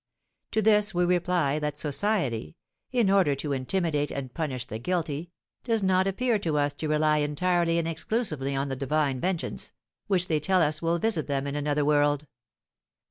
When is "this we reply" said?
0.63-1.59